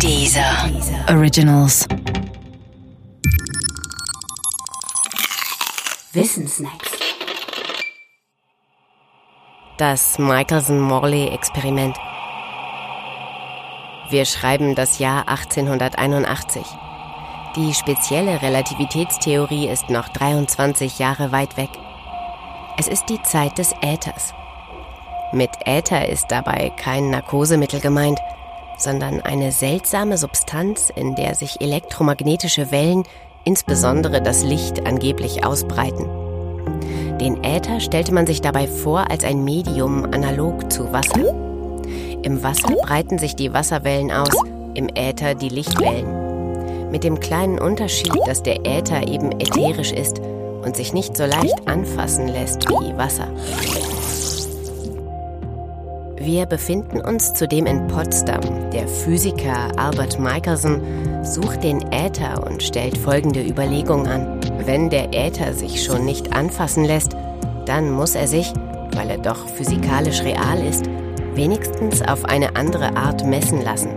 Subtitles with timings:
[0.00, 0.70] Dieser
[1.08, 1.86] Originals.
[6.12, 6.90] Wissensnacks.
[9.78, 11.96] Das Michelson-Morley-Experiment.
[14.10, 16.62] Wir schreiben das Jahr 1881.
[17.56, 21.70] Die spezielle Relativitätstheorie ist noch 23 Jahre weit weg.
[22.76, 24.34] Es ist die Zeit des Äthers.
[25.32, 28.20] Mit Äther ist dabei kein Narkosemittel gemeint,
[28.78, 33.04] sondern eine seltsame Substanz, in der sich elektromagnetische Wellen,
[33.44, 36.08] insbesondere das Licht, angeblich ausbreiten.
[37.20, 41.34] Den Äther stellte man sich dabei vor als ein Medium analog zu Wasser.
[42.22, 44.34] Im Wasser breiten sich die Wasserwellen aus,
[44.74, 46.90] im Äther die Lichtwellen.
[46.90, 50.20] Mit dem kleinen Unterschied, dass der Äther eben ätherisch ist
[50.62, 53.28] und sich nicht so leicht anfassen lässt wie Wasser.
[56.24, 58.40] Wir befinden uns zudem in Potsdam.
[58.70, 60.80] Der Physiker Albert Michelson
[61.22, 64.40] sucht den Äther und stellt folgende Überlegung an.
[64.64, 67.14] Wenn der Äther sich schon nicht anfassen lässt,
[67.66, 68.50] dann muss er sich,
[68.94, 70.86] weil er doch physikalisch real ist,
[71.34, 73.90] wenigstens auf eine andere Art messen lassen.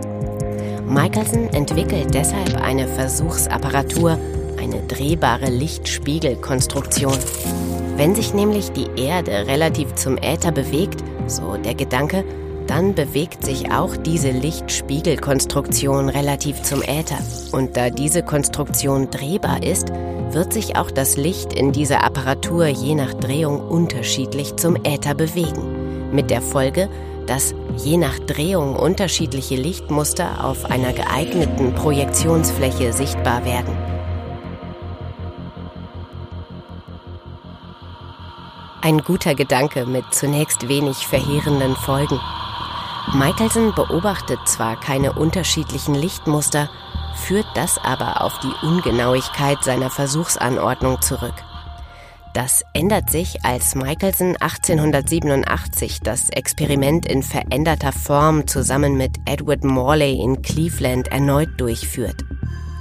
[0.86, 4.18] Michelson entwickelt deshalb eine Versuchsapparatur,
[4.60, 7.16] eine drehbare Lichtspiegelkonstruktion.
[7.96, 12.24] Wenn sich nämlich die Erde relativ zum Äther bewegt, so der Gedanke,
[12.66, 17.18] dann bewegt sich auch diese Lichtspiegelkonstruktion relativ zum Äther.
[17.52, 19.88] Und da diese Konstruktion drehbar ist,
[20.30, 26.12] wird sich auch das Licht in dieser Apparatur je nach Drehung unterschiedlich zum Äther bewegen.
[26.12, 26.88] Mit der Folge,
[27.26, 33.97] dass je nach Drehung unterschiedliche Lichtmuster auf einer geeigneten Projektionsfläche sichtbar werden.
[38.80, 42.20] Ein guter Gedanke mit zunächst wenig verheerenden Folgen.
[43.12, 46.70] Michelson beobachtet zwar keine unterschiedlichen Lichtmuster,
[47.16, 51.34] führt das aber auf die Ungenauigkeit seiner Versuchsanordnung zurück.
[52.34, 60.22] Das ändert sich, als Michelson 1887 das Experiment in veränderter Form zusammen mit Edward Morley
[60.22, 62.24] in Cleveland erneut durchführt.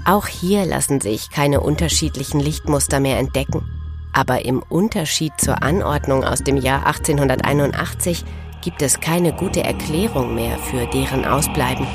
[0.05, 3.76] Auch hier lassen sich keine unterschiedlichen Lichtmuster mehr entdecken.
[4.17, 8.25] Aber im Unterschied zur Anordnung aus dem Jahr 1881
[8.63, 11.85] gibt es keine gute Erklärung mehr für deren Ausbleiben.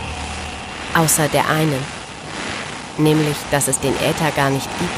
[0.95, 1.81] Außer der einen,
[2.97, 4.93] nämlich dass es den Äther gar nicht gibt.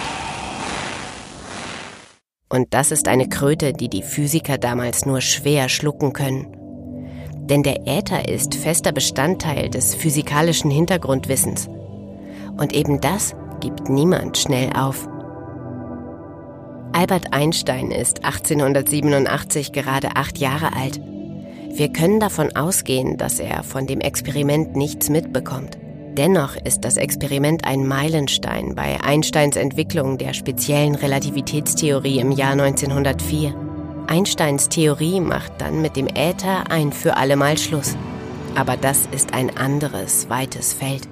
[2.51, 6.55] Und das ist eine Kröte, die die Physiker damals nur schwer schlucken können.
[7.39, 11.71] Denn der Äther ist fester Bestandteil des physikalischen Hintergrundwissens.
[12.59, 15.09] Und eben das gibt niemand schnell auf.
[16.95, 21.01] Albert Einstein ist 1887 gerade acht Jahre alt.
[21.73, 25.77] Wir können davon ausgehen, dass er von dem Experiment nichts mitbekommt.
[26.17, 33.53] Dennoch ist das Experiment ein Meilenstein bei Einsteins Entwicklung der speziellen Relativitätstheorie im Jahr 1904.
[34.07, 37.97] Einsteins Theorie macht dann mit dem Äther ein für allemal Schluss.
[38.55, 41.09] Aber das ist ein anderes, weites Feld.